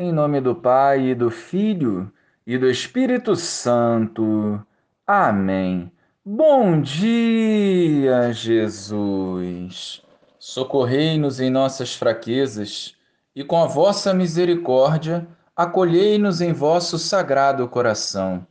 [0.00, 2.08] Em nome do Pai, e do Filho
[2.46, 4.64] e do Espírito Santo.
[5.04, 5.90] Amém.
[6.24, 10.00] Bom dia, Jesus.
[10.38, 12.94] Socorrei-nos em nossas fraquezas
[13.34, 15.26] e com a vossa misericórdia
[15.56, 18.46] acolhei-nos em vosso sagrado coração,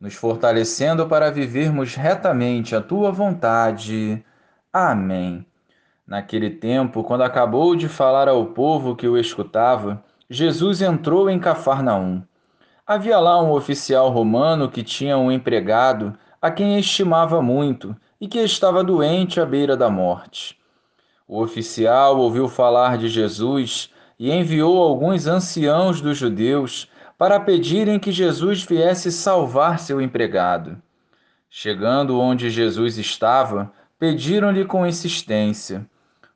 [0.00, 4.24] nos fortalecendo para vivermos retamente a tua vontade.
[4.72, 5.44] Amém.
[6.06, 12.22] Naquele tempo, quando acabou de falar ao povo que o escutava, Jesus entrou em Cafarnaum.
[12.86, 18.38] Havia lá um oficial romano que tinha um empregado a quem estimava muito e que
[18.38, 20.58] estava doente à beira da morte.
[21.26, 28.12] O oficial ouviu falar de Jesus e enviou alguns anciãos dos judeus para pedirem que
[28.12, 30.76] Jesus viesse salvar seu empregado.
[31.48, 35.86] Chegando onde Jesus estava, pediram-lhe com insistência: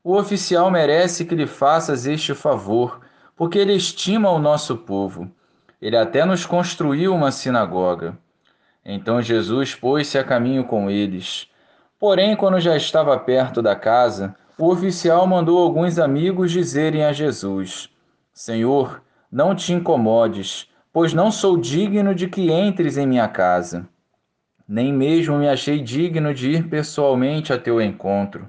[0.02, 3.00] O oficial merece que lhe faças este favor
[3.42, 5.28] porque ele estima o nosso povo.
[5.80, 8.16] Ele até nos construiu uma sinagoga.
[8.84, 11.48] Então Jesus pôs-se a caminho com eles.
[11.98, 17.90] Porém, quando já estava perto da casa, o oficial mandou alguns amigos dizerem a Jesus:
[18.32, 23.88] Senhor, não te incomodes, pois não sou digno de que entres em minha casa.
[24.68, 28.48] Nem mesmo me achei digno de ir pessoalmente a teu encontro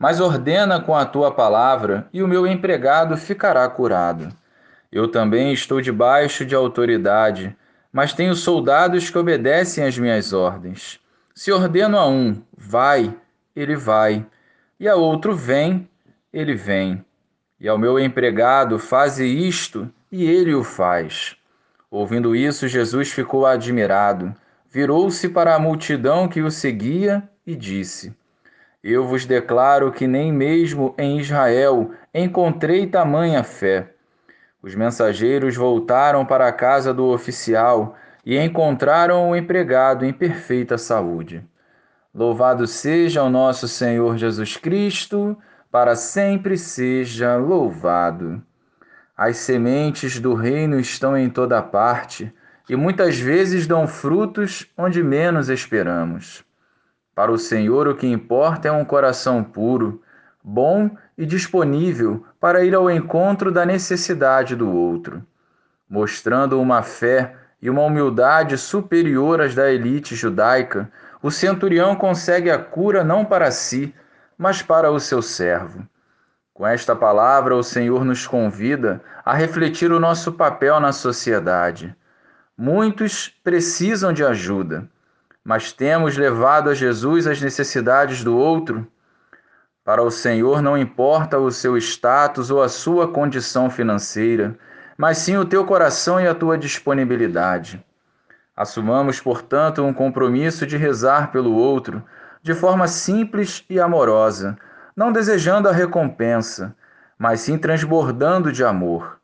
[0.00, 4.34] mas ordena com a tua palavra, e o meu empregado ficará curado.
[4.90, 7.54] Eu também estou debaixo de autoridade,
[7.92, 10.98] mas tenho soldados que obedecem às minhas ordens.
[11.34, 13.14] Se ordeno a um, vai,
[13.54, 14.24] ele vai,
[14.80, 15.86] e a outro, vem,
[16.32, 17.04] ele vem.
[17.60, 21.36] E ao meu empregado, faze isto, e ele o faz.
[21.90, 24.34] Ouvindo isso, Jesus ficou admirado,
[24.70, 28.18] virou-se para a multidão que o seguia e disse:
[28.82, 33.94] eu vos declaro que nem mesmo em Israel encontrei tamanha fé.
[34.62, 41.44] Os mensageiros voltaram para a casa do oficial e encontraram o empregado em perfeita saúde.
[42.14, 45.36] Louvado seja o nosso Senhor Jesus Cristo,
[45.70, 48.42] para sempre seja louvado.
[49.16, 52.32] As sementes do reino estão em toda parte
[52.68, 56.44] e muitas vezes dão frutos onde menos esperamos.
[57.14, 60.00] Para o Senhor, o que importa é um coração puro,
[60.42, 65.24] bom e disponível para ir ao encontro da necessidade do outro,
[65.88, 70.90] mostrando uma fé e uma humildade superior às da elite judaica.
[71.22, 73.94] O centurião consegue a cura não para si,
[74.38, 75.86] mas para o seu servo.
[76.54, 81.94] Com esta palavra, o Senhor nos convida a refletir o nosso papel na sociedade.
[82.56, 84.88] Muitos precisam de ajuda
[85.44, 88.86] mas temos levado a Jesus as necessidades do outro.
[89.84, 94.56] Para o Senhor não importa o seu status ou a sua condição financeira,
[94.96, 97.84] mas sim o teu coração e a tua disponibilidade.
[98.54, 102.04] Assumamos, portanto, um compromisso de rezar pelo outro
[102.42, 104.58] de forma simples e amorosa,
[104.94, 106.74] não desejando a recompensa,
[107.18, 109.18] mas sim transbordando de amor.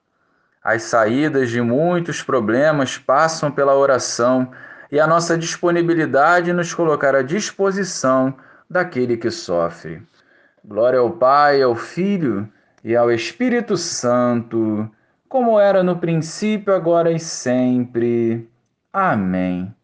[0.63, 4.51] As saídas de muitos problemas passam pela oração
[4.91, 8.35] e a nossa disponibilidade nos colocar à disposição
[8.69, 10.03] daquele que sofre.
[10.65, 12.49] Glória ao Pai, ao Filho
[12.83, 14.91] e ao Espírito Santo,
[15.29, 18.49] como era no princípio, agora e sempre.
[18.93, 19.73] Amém.